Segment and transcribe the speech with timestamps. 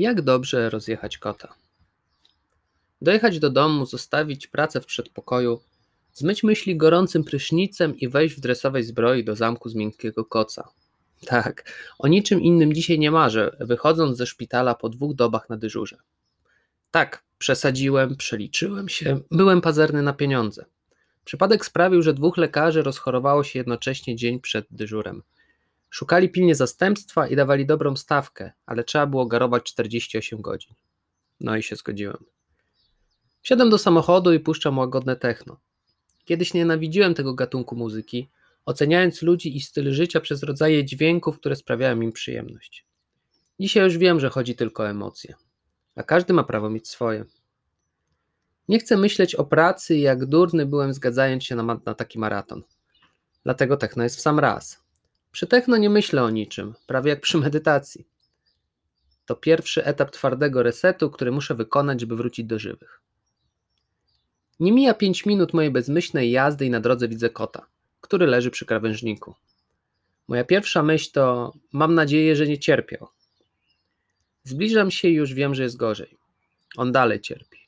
[0.00, 1.54] Jak dobrze rozjechać kota?
[3.02, 5.60] Dojechać do domu, zostawić pracę w przedpokoju,
[6.12, 10.68] zmyć myśli gorącym prysznicem i wejść w dresowej zbroi do zamku z miękkiego koca.
[11.26, 15.96] Tak, o niczym innym dzisiaj nie marzę, wychodząc ze szpitala po dwóch dobach na dyżurze.
[16.90, 20.64] Tak, przesadziłem, przeliczyłem się, byłem pazerny na pieniądze.
[21.24, 25.22] Przypadek sprawił, że dwóch lekarzy rozchorowało się jednocześnie dzień przed dyżurem.
[25.90, 30.74] Szukali pilnie zastępstwa i dawali dobrą stawkę, ale trzeba było garować 48 godzin.
[31.40, 32.24] No i się zgodziłem.
[33.42, 35.60] Wsiadam do samochodu i puszczam łagodne techno.
[36.24, 38.30] Kiedyś nienawidziłem tego gatunku muzyki,
[38.64, 42.86] oceniając ludzi i styl życia przez rodzaje dźwięków, które sprawiają im przyjemność.
[43.60, 45.34] Dzisiaj już wiem, że chodzi tylko o emocje,
[45.96, 47.24] a każdy ma prawo mieć swoje.
[48.68, 52.62] Nie chcę myśleć o pracy i jak durny byłem zgadzając się na, na taki maraton.
[53.44, 54.82] Dlatego techno jest w sam raz.
[55.32, 58.06] Przy techno nie myślę o niczym, prawie jak przy medytacji.
[59.26, 63.00] To pierwszy etap twardego resetu, który muszę wykonać, żeby wrócić do żywych.
[64.60, 67.66] Nie mija 5 minut mojej bezmyślnej jazdy i na drodze widzę kota,
[68.00, 69.34] który leży przy krawężniku.
[70.28, 73.08] Moja pierwsza myśl to: Mam nadzieję, że nie cierpiał.
[74.44, 76.18] Zbliżam się i już wiem, że jest gorzej.
[76.76, 77.58] On dalej cierpi.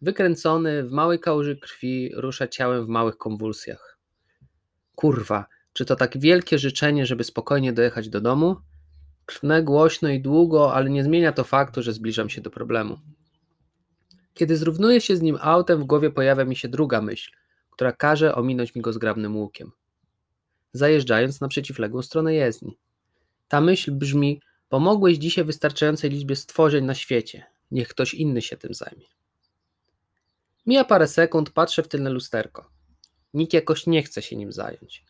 [0.00, 3.98] Wykręcony, w małej kałuży krwi, rusza ciałem w małych konwulsjach.
[4.94, 5.46] Kurwa,
[5.76, 8.56] czy to tak wielkie życzenie, żeby spokojnie dojechać do domu?
[9.26, 12.98] Krwnę głośno i długo, ale nie zmienia to faktu, że zbliżam się do problemu.
[14.34, 17.30] Kiedy zrównuję się z nim autem, w głowie pojawia mi się druga myśl,
[17.70, 19.72] która każe ominąć mi go zgrabnym łukiem.
[20.72, 22.78] Zajeżdżając na przeciwległą stronę jezdni.
[23.48, 27.44] Ta myśl brzmi: Pomogłeś dzisiaj wystarczającej liczbie stworzeń na świecie.
[27.70, 29.06] Niech ktoś inny się tym zajmie.
[30.66, 32.70] Mija parę sekund, patrzę w tylne lusterko.
[33.34, 35.05] Nikt jakoś nie chce się nim zająć.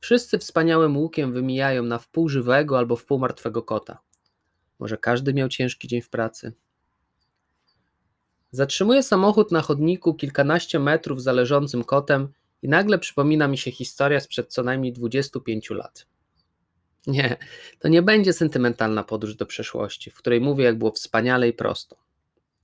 [0.00, 3.98] Wszyscy wspaniałym łukiem wymijają na wpół żywego albo wpół martwego kota.
[4.78, 6.52] Może każdy miał ciężki dzień w pracy.
[8.50, 12.28] Zatrzymuję samochód na chodniku kilkanaście metrów za leżącym kotem
[12.62, 16.06] i nagle przypomina mi się historia sprzed co najmniej 25 lat.
[17.06, 17.36] Nie,
[17.78, 21.96] to nie będzie sentymentalna podróż do przeszłości, w której mówię, jak było wspaniale i prosto.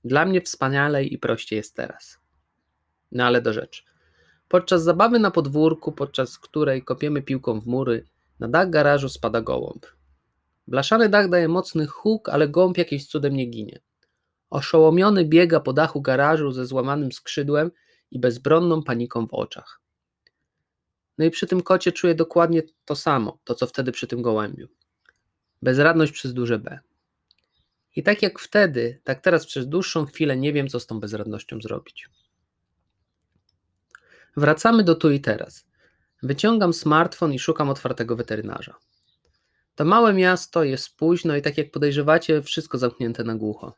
[0.03, 2.19] Dla mnie wspaniale i prościej jest teraz.
[3.11, 3.83] No ale do rzeczy.
[4.47, 8.05] Podczas zabawy na podwórku, podczas której kopiemy piłką w mury,
[8.39, 9.85] na dach garażu spada gołąb.
[10.67, 13.79] Blaszany dach daje mocny huk, ale gołąb jakimś cudem nie ginie.
[14.49, 17.71] Oszołomiony biega po dachu garażu ze złamanym skrzydłem
[18.11, 19.81] i bezbronną paniką w oczach.
[21.17, 24.67] No i przy tym kocie czuję dokładnie to samo, to co wtedy przy tym gołębiu.
[25.61, 26.79] Bezradność przez duże B.
[27.95, 31.61] I tak jak wtedy, tak teraz przez dłuższą chwilę nie wiem, co z tą bezradnością
[31.61, 32.09] zrobić.
[34.37, 35.65] Wracamy do tu i teraz.
[36.23, 38.75] Wyciągam smartfon i szukam otwartego weterynarza.
[39.75, 43.77] To małe miasto jest późno i tak jak podejrzewacie, wszystko zamknięte na głucho.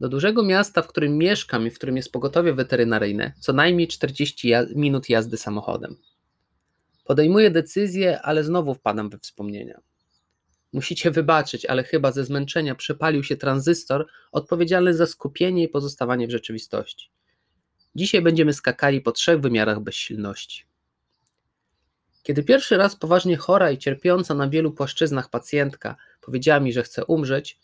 [0.00, 4.52] Do dużego miasta, w którym mieszkam i w którym jest pogotowie weterynaryjne, co najmniej 40
[4.74, 5.96] minut jazdy samochodem.
[7.04, 9.80] Podejmuję decyzję, ale znowu wpadam we wspomnienia.
[10.72, 16.30] Musicie wybaczyć, ale chyba ze zmęczenia przepalił się tranzystor odpowiedzialny za skupienie i pozostawanie w
[16.30, 17.10] rzeczywistości.
[17.94, 20.64] Dzisiaj będziemy skakali po trzech wymiarach bezsilności.
[22.22, 27.04] Kiedy pierwszy raz poważnie chora i cierpiąca na wielu płaszczyznach pacjentka powiedziała mi, że chce
[27.04, 27.58] umrzeć,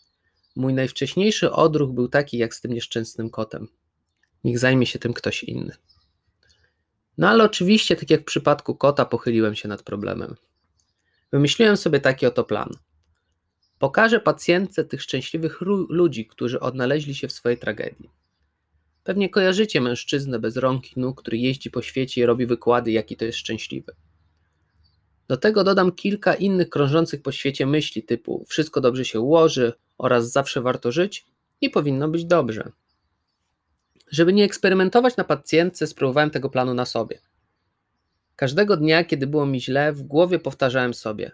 [0.55, 3.67] mój najwcześniejszy odruch był taki jak z tym nieszczęsnym kotem.
[4.43, 5.75] Niech zajmie się tym ktoś inny.
[7.17, 10.35] No ale oczywiście, tak jak w przypadku kota, pochyliłem się nad problemem.
[11.31, 12.69] Wymyśliłem sobie taki oto plan.
[13.79, 18.09] Pokażę pacjentce tych szczęśliwych ludzi, którzy odnaleźli się w swojej tragedii.
[19.07, 23.17] Pewnie kojarzycie mężczyznę bez rąk i nóg, który jeździ po świecie i robi wykłady, jaki
[23.17, 23.95] to jest szczęśliwy.
[25.27, 30.31] Do tego dodam kilka innych krążących po świecie myśli typu wszystko dobrze się ułoży oraz
[30.31, 31.25] zawsze warto żyć
[31.61, 32.71] i powinno być dobrze.
[34.11, 37.19] Żeby nie eksperymentować na pacjentce, spróbowałem tego planu na sobie.
[38.35, 41.31] Każdego dnia, kiedy było mi źle, w głowie powtarzałem sobie: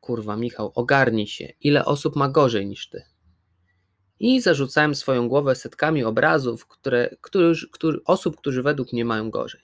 [0.00, 3.13] Kurwa, Michał, ogarnij się, ile osób ma gorzej niż ty
[4.20, 9.60] i zarzucałem swoją głowę setkami obrazów które, którzy, który, osób, którzy według mnie mają gorzej.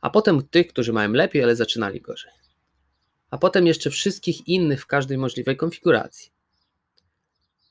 [0.00, 2.32] A potem tych, którzy mają lepiej, ale zaczynali gorzej.
[3.30, 6.30] A potem jeszcze wszystkich innych w każdej możliwej konfiguracji.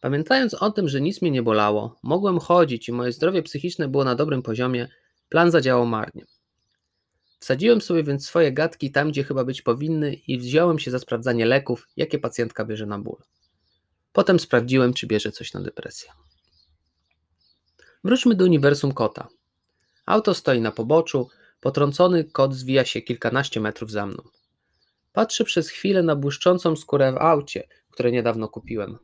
[0.02, 4.04] Pamiętając o tym, że nic mnie nie bolało, mogłem chodzić i moje zdrowie psychiczne było
[4.04, 4.88] na dobrym poziomie,
[5.30, 6.26] plan zadziałał marnie.
[7.40, 11.46] Wsadziłem sobie więc swoje gadki tam, gdzie chyba być powinny i wziąłem się za sprawdzanie
[11.46, 13.22] leków, jakie pacjentka bierze na ból.
[14.20, 16.12] Potem sprawdziłem, czy bierze coś na depresję.
[18.04, 19.28] Wróćmy do uniwersum kota.
[20.06, 21.30] Auto stoi na poboczu,
[21.62, 24.24] potrącony kot zwija się kilkanaście metrów za mną.
[25.14, 28.98] Patrzę przez chwilę na błyszczącą skórę w aucie, które niedawno kupiłem.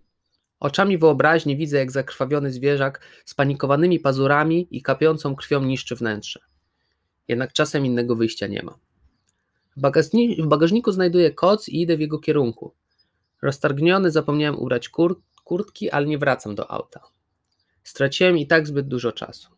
[0.60, 6.40] Oczami wyobraźni widzę, jak zakrwawiony zwierzak z panikowanymi pazurami i kapiącą krwią niszczy wnętrze.
[7.28, 8.78] Jednak czasem innego wyjścia nie ma.
[9.78, 12.74] W, bagażni w bagażniku znajduję koc i idę w jego kierunku.
[13.42, 17.02] Roztargniony zapomniałem ubrać kur kurtki, ale nie wracam do auta.
[17.84, 19.50] Straciłem i tak zbyt dużo czasu.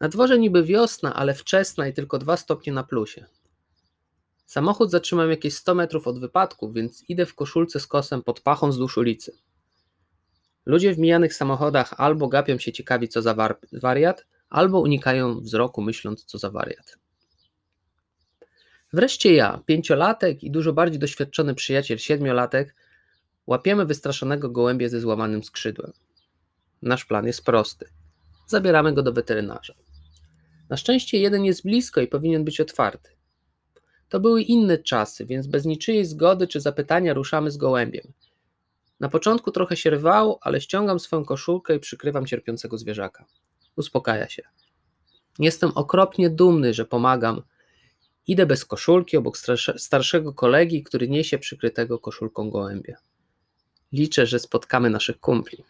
[0.00, 3.26] Na dworze niby wiosna, ale wczesna i tylko dwa stopnie na plusie.
[4.46, 8.70] Samochód zatrzymam jakieś 100 metrów od wypadku, więc idę w koszulce z kosem pod pachą
[8.70, 9.38] wzdłuż ulicy.
[10.66, 15.82] Ludzie w mijanych samochodach albo gapią się ciekawi co za war wariat, albo unikają wzroku
[15.82, 16.98] myśląc co za wariat.
[18.92, 22.74] Wreszcie ja, pięciolatek i dużo bardziej doświadczony przyjaciel siedmiolatek,
[23.46, 25.92] łapiemy wystraszonego gołębia ze złamanym skrzydłem.
[26.82, 27.88] Nasz plan jest prosty.
[28.46, 29.74] Zabieramy go do weterynarza.
[30.68, 33.10] Na szczęście jeden jest blisko i powinien być otwarty.
[34.08, 38.12] To były inne czasy, więc bez niczyjej zgody czy zapytania ruszamy z gołębiem.
[39.00, 43.24] Na początku trochę się rwało, ale ściągam swoją koszulkę i przykrywam cierpiącego zwierzaka.
[43.76, 44.42] Uspokaja się.
[45.38, 47.42] Jestem okropnie dumny, że pomagam.
[48.26, 49.38] Idę bez koszulki obok
[49.76, 52.96] starszego kolegi, który niesie przykrytego koszulką gołębia.
[53.92, 55.64] Liczę, że spotkamy naszych kumpli.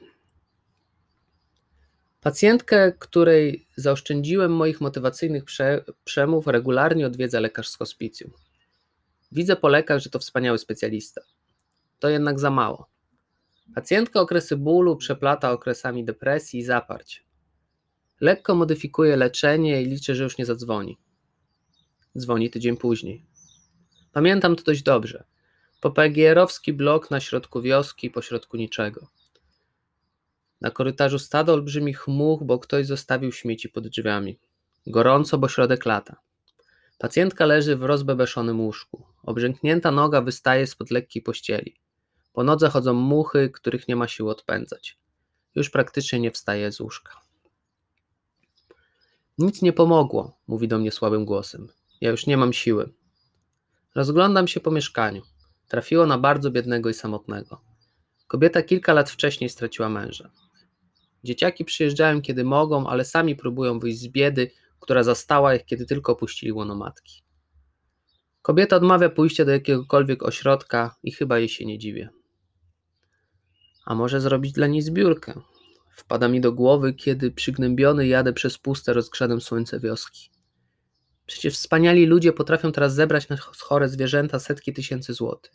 [2.20, 8.32] Pacjentkę, której zaoszczędziłem moich motywacyjnych prze, przemów, regularnie odwiedza lekarz z hospicjum.
[9.32, 11.20] Widzę po lekach, że to wspaniały specjalista.
[11.98, 12.88] To jednak za mało.
[13.74, 17.24] Pacjentka okresy bólu przeplata okresami depresji i zaparć.
[18.20, 20.98] Lekko modyfikuje leczenie i liczę, że już nie zadzwoni.
[22.16, 23.26] Dzwoni tydzień później.
[24.12, 25.24] Pamiętam to dość dobrze.
[25.80, 29.06] PGR-owski blok na środku wioski, pośrodku niczego.
[30.60, 34.38] Na korytarzu stado olbrzymich much, bo ktoś zostawił śmieci pod drzwiami.
[34.86, 36.16] Gorąco, bo środek lata.
[36.98, 39.06] Pacjentka leży w rozbebeszonym łóżku.
[39.22, 41.76] Obrzęknięta noga wystaje spod lekkiej pościeli.
[42.32, 44.98] Po nodze chodzą muchy, których nie ma siły odpędzać.
[45.54, 47.20] Już praktycznie nie wstaje z łóżka.
[49.38, 51.68] Nic nie pomogło, mówi do mnie słabym głosem.
[52.00, 52.92] Ja już nie mam siły.
[53.94, 55.22] Rozglądam się po mieszkaniu.
[55.68, 57.60] Trafiło na bardzo biednego i samotnego.
[58.26, 60.30] Kobieta kilka lat wcześniej straciła męża.
[61.24, 64.50] Dzieciaki przyjeżdżają kiedy mogą, ale sami próbują wyjść z biedy,
[64.80, 67.22] która zastała ich, kiedy tylko opuścili łono matki.
[68.42, 72.08] Kobieta odmawia pójścia do jakiegokolwiek ośrodka i chyba jej się nie dziwię.
[73.84, 75.40] A może zrobić dla niej zbiórkę?
[75.96, 80.35] Wpada mi do głowy, kiedy przygnębiony jadę przez puste, rozgrzanym słońce wioski.
[81.26, 85.52] Przecież wspaniali ludzie potrafią teraz zebrać na chore zwierzęta setki tysięcy złotych.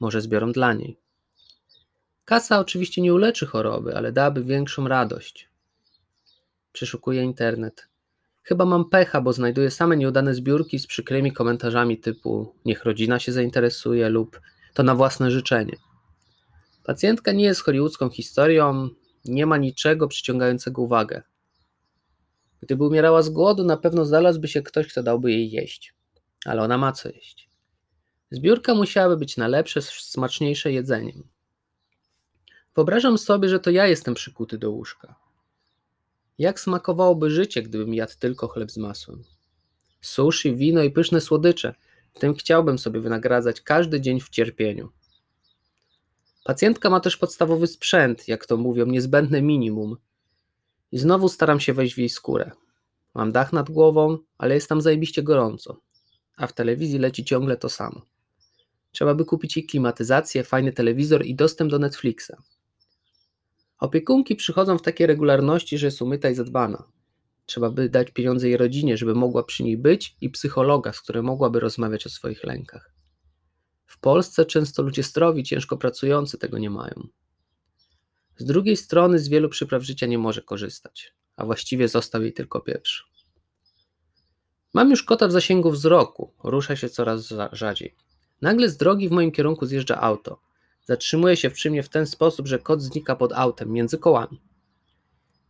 [0.00, 0.98] Może zbiorą dla niej.
[2.24, 5.48] Kasa oczywiście nie uleczy choroby, ale dałaby większą radość.
[6.72, 7.88] Przeszukuję internet.
[8.42, 13.32] Chyba mam pecha, bo znajduję same nieudane zbiórki z przykrymi komentarzami typu niech rodzina się
[13.32, 14.40] zainteresuje lub
[14.74, 15.76] to na własne życzenie.
[16.84, 18.88] Pacjentka nie jest hollywoodzką historią,
[19.24, 21.22] nie ma niczego przyciągającego uwagę.
[22.66, 25.94] Gdyby umierała z głodu, na pewno znalazłby się ktoś, kto dałby jej jeść.
[26.44, 27.48] Ale ona ma co jeść.
[28.30, 31.28] Zbiórka musiałaby być na lepsze, smaczniejsze jedzeniem.
[32.74, 35.14] Wyobrażam sobie, że to ja jestem przykuty do łóżka.
[36.38, 39.24] Jak smakowałoby życie, gdybym jadł tylko chleb z masłem?
[40.00, 41.74] Sushi, wino i pyszne słodycze.
[42.14, 44.92] Tym chciałbym sobie wynagradzać każdy dzień w cierpieniu.
[46.44, 49.96] Pacjentka ma też podstawowy sprzęt, jak to mówią, niezbędne minimum.
[50.92, 52.50] I znowu staram się wejść w jej skórę.
[53.14, 55.80] Mam dach nad głową, ale jest tam zajebiście gorąco.
[56.36, 58.02] A w telewizji leci ciągle to samo.
[58.92, 62.32] Trzeba by kupić jej klimatyzację, fajny telewizor i dostęp do Netflixa.
[63.78, 66.84] Opiekunki przychodzą w takiej regularności, że jest umyta i zadbana.
[67.46, 71.24] Trzeba by dać pieniądze jej rodzinie, żeby mogła przy niej być i psychologa, z którym
[71.24, 72.92] mogłaby rozmawiać o swoich lękach.
[73.86, 77.08] W Polsce często ludzie zdrowi, ciężko pracujący tego nie mają.
[78.36, 82.60] Z drugiej strony z wielu przypraw życia nie może korzystać, a właściwie został jej tylko
[82.60, 83.10] pieprz.
[84.74, 87.94] Mam już kota w zasięgu wzroku, rusza się coraz rzadziej.
[88.42, 90.40] Nagle z drogi w moim kierunku zjeżdża auto.
[90.84, 94.40] Zatrzymuje się przy mnie w ten sposób, że kot znika pod autem, między kołami.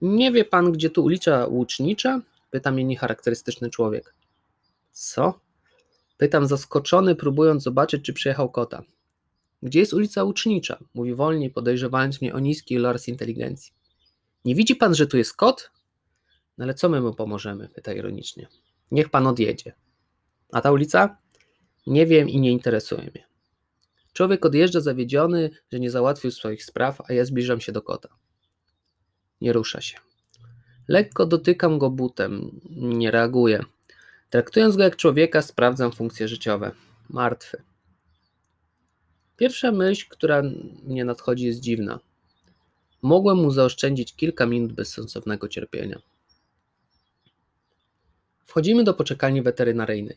[0.01, 2.21] Nie wie pan, gdzie tu ulica Łucznicza?
[2.51, 4.15] Pyta mnie niecharakterystyczny człowiek.
[4.93, 5.41] Co?
[6.17, 8.83] Pytam zaskoczony, próbując zobaczyć, czy przyjechał kota.
[9.67, 10.79] Gdzie jest ulica Łucznicza?
[10.95, 13.73] Mówi wolniej, podejrzewając mnie o niski lors inteligencji.
[14.45, 15.71] Nie widzi pan, że tu jest kot?
[16.59, 17.69] No ale co my mu pomożemy?
[17.69, 18.49] Pyta ironicznie.
[18.91, 19.73] Niech pan odjedzie.
[20.53, 21.19] A ta ulica?
[21.87, 23.27] Nie wiem i nie interesuje mnie.
[24.13, 28.09] Człowiek odjeżdża zawiedziony, że nie załatwił swoich spraw, a ja zbliżam się do kota.
[29.41, 29.99] Nie rusza się.
[30.89, 33.65] Lekko dotykam go butem, nie reaguje.
[34.31, 36.73] Traktując go jak człowieka, sprawdzam funkcje życiowe.
[37.09, 37.63] Martwy.
[39.37, 40.43] Pierwsza myśl, która
[40.85, 42.01] mnie nadchodzi, jest dziwna.
[43.03, 45.99] Mogłem mu zaoszczędzić kilka minut bezsensownego cierpienia.
[48.45, 50.17] Wchodzimy do poczekalni weterynaryjnej.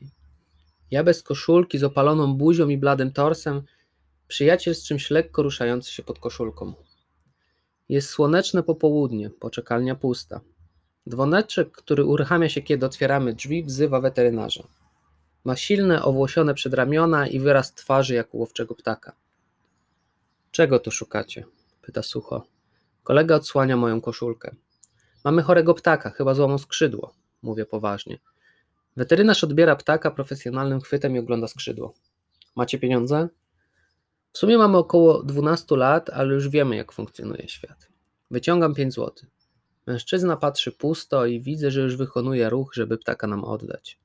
[0.91, 3.61] Ja bez koszulki, z opaloną buzią i bladym torsem,
[4.27, 6.73] przyjaciel z czymś lekko ruszający się pod koszulką.
[7.89, 10.41] Jest słoneczne popołudnie, poczekalnia pusta.
[11.09, 14.63] Dzwoneczek, który uruchamia się, kiedy otwieramy drzwi, wzywa weterynarza.
[15.49, 19.15] Ma silne, owłosione przedramiona i wyraz twarzy jak u łowczego ptaka.
[20.51, 21.45] Czego tu szukacie?
[21.81, 22.45] pyta sucho.
[23.03, 24.55] Kolega odsłania moją koszulkę.
[25.23, 28.19] Mamy chorego ptaka, chyba złamał skrzydło, mówię poważnie.
[28.97, 31.93] Weterynarz odbiera ptaka profesjonalnym chwytem i ogląda skrzydło.
[32.55, 33.29] Macie pieniądze?
[34.33, 37.87] W sumie mamy około 12 lat, ale już wiemy, jak funkcjonuje świat.
[38.31, 39.13] Wyciągam 5 zł.
[39.87, 43.99] Mężczyzna patrzy pusto i widzę, że już wykonuje ruch, żeby ptaka nam oddać.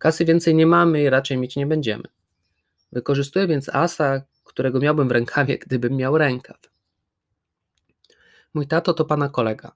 [0.00, 2.04] Kasy więcej nie mamy i raczej mieć nie będziemy.
[2.92, 6.56] Wykorzystuję więc asa, którego miałbym w rękawie, gdybym miał rękaw.
[8.54, 9.72] Mój tato to pana kolega.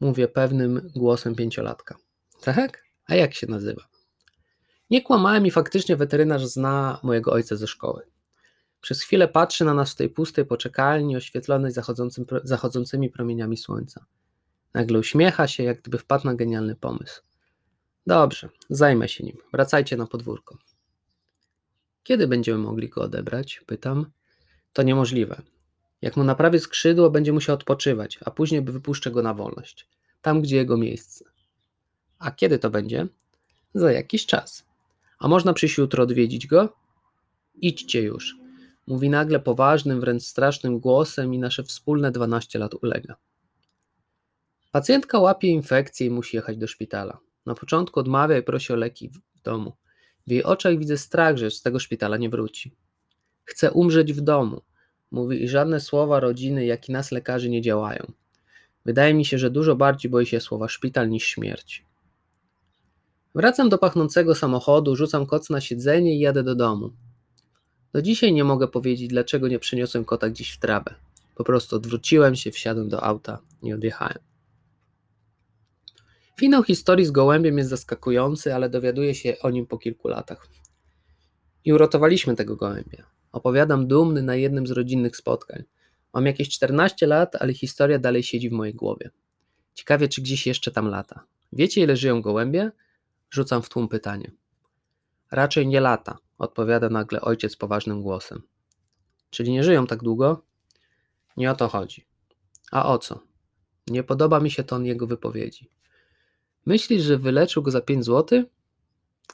[0.00, 1.96] Mówię pewnym głosem pięciolatka.
[2.40, 2.84] Tak?
[3.06, 3.82] A jak się nazywa?
[4.90, 8.02] Nie kłamałem i faktycznie weterynarz zna mojego ojca ze szkoły.
[8.80, 11.72] Przez chwilę patrzy na nas w tej pustej poczekalni oświetlonej
[12.44, 14.04] zachodzącymi promieniami słońca.
[14.74, 17.22] Nagle uśmiecha się, jak gdyby wpadł na genialny pomysł.
[18.06, 19.36] Dobrze, zajmę się nim.
[19.52, 20.58] Wracajcie na podwórko.
[22.02, 23.62] Kiedy będziemy mogli go odebrać?
[23.66, 24.06] Pytam.
[24.72, 25.42] To niemożliwe.
[26.02, 29.88] Jak mu naprawię skrzydło, będzie musiał odpoczywać, a później wypuszczę go na wolność.
[30.22, 31.24] Tam, gdzie jego miejsce.
[32.18, 33.06] A kiedy to będzie?
[33.74, 34.64] Za jakiś czas.
[35.18, 36.76] A można przyjść jutro odwiedzić go?
[37.54, 38.36] Idźcie już.
[38.86, 43.16] Mówi nagle poważnym, wręcz strasznym głosem i nasze wspólne 12 lat ulega.
[44.72, 47.18] Pacjentka łapie infekcję i musi jechać do szpitala.
[47.46, 49.72] Na początku odmawia i prosi o leki w domu.
[50.26, 52.76] W jej oczach widzę strach, że z tego szpitala nie wróci.
[53.44, 54.62] Chce umrzeć w domu.
[55.10, 58.12] Mówi i żadne słowa rodziny, jak i nas lekarzy nie działają.
[58.84, 61.84] Wydaje mi się, że dużo bardziej boi się słowa szpital niż śmierć.
[63.34, 66.92] Wracam do pachnącego samochodu, rzucam koc na siedzenie i jadę do domu.
[67.92, 70.94] Do dzisiaj nie mogę powiedzieć, dlaczego nie przyniosłem kota gdzieś w trawę.
[71.34, 74.18] Po prostu odwróciłem się, wsiadłem do auta i odjechałem.
[76.36, 80.48] Finał historii z gołębiem jest zaskakujący, ale dowiaduję się o nim po kilku latach.
[81.64, 83.06] I uratowaliśmy tego gołębia.
[83.32, 85.64] Opowiadam dumny na jednym z rodzinnych spotkań.
[86.14, 89.10] Mam jakieś 14 lat, ale historia dalej siedzi w mojej głowie.
[89.74, 91.24] Ciekawie, czy gdzieś jeszcze tam lata.
[91.52, 92.70] Wiecie, ile żyją gołębie?
[93.30, 94.30] Rzucam w tłum pytanie.
[95.30, 98.42] Raczej nie lata, odpowiada nagle ojciec poważnym głosem.
[99.30, 100.42] Czyli nie żyją tak długo?
[101.36, 102.04] Nie o to chodzi.
[102.72, 103.20] A o co?
[103.86, 105.68] Nie podoba mi się ton jego wypowiedzi.
[106.66, 108.44] Myślisz, że wyleczył go za 5 zł?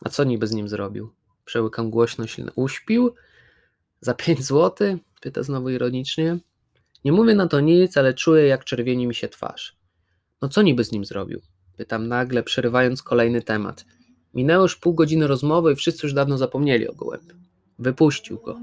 [0.04, 1.12] A co niby z nim zrobił?
[1.44, 2.52] Przełykam głośno, silno.
[2.54, 3.14] Uśpił?
[4.00, 4.98] Za 5 zł?
[5.20, 6.38] Pyta znowu ironicznie.
[7.04, 9.76] Nie mówię na to nic, ale czuję, jak czerwieni mi się twarz.
[10.42, 11.40] No co niby z nim zrobił?
[11.76, 13.84] Pytam nagle, przerywając kolejny temat.
[14.34, 17.36] Minęło już pół godziny rozmowy i wszyscy już dawno zapomnieli o gołębiu.
[17.78, 18.60] Wypuścił go.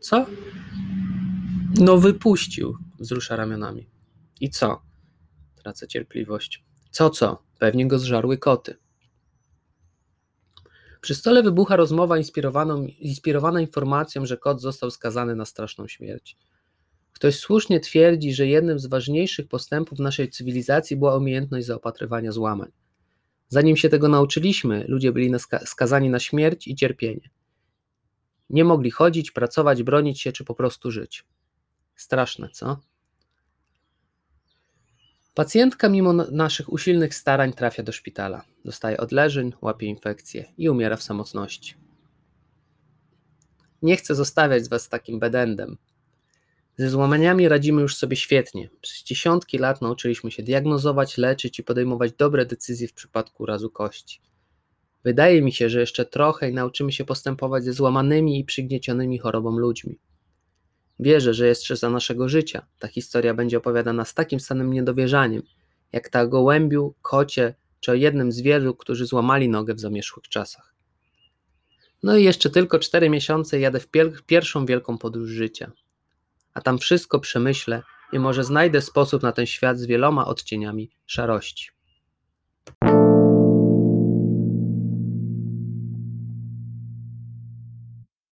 [0.00, 0.26] Co?
[1.80, 3.86] No wypuścił, wzrusza ramionami.
[4.40, 4.82] I co?
[5.56, 6.64] Tracę cierpliwość.
[6.90, 7.49] Co, co?
[7.60, 8.76] Pewnie go zżarły koty.
[11.00, 12.16] Przy stole wybucha rozmowa
[12.98, 16.36] inspirowana informacją, że kot został skazany na straszną śmierć.
[17.12, 22.72] Ktoś słusznie twierdzi, że jednym z ważniejszych postępów naszej cywilizacji była umiejętność zaopatrywania złamań.
[23.48, 25.32] Zanim się tego nauczyliśmy, ludzie byli
[25.64, 27.30] skazani na śmierć i cierpienie.
[28.50, 31.24] Nie mogli chodzić, pracować, bronić się czy po prostu żyć.
[31.96, 32.80] Straszne, co?
[35.34, 38.44] Pacjentka mimo naszych usilnych starań trafia do szpitala.
[38.64, 41.74] Dostaje odleżeń, łapie infekcję i umiera w samotności.
[43.82, 45.76] Nie chcę zostawiać z was takim bedendem.
[46.76, 48.70] Ze złamaniami radzimy już sobie świetnie.
[48.80, 54.20] Przez dziesiątki lat nauczyliśmy się diagnozować, leczyć i podejmować dobre decyzje w przypadku urazu kości.
[55.04, 59.58] Wydaje mi się, że jeszcze trochę i nauczymy się postępować ze złamanymi i przygniecionymi chorobą
[59.58, 59.98] ludźmi.
[61.00, 65.42] Wierzę, że jeszcze za naszego życia ta historia będzie opowiadana z takim samym niedowierzaniem,
[65.92, 70.28] jak ta o gołębiu, kocie czy o jednym z wielu, którzy złamali nogę w zamierzchłych
[70.28, 70.74] czasach.
[72.02, 75.72] No i jeszcze tylko cztery miesiące jadę w pier pierwszą wielką podróż życia.
[76.54, 81.70] A tam wszystko przemyślę i może znajdę sposób na ten świat z wieloma odcieniami szarości.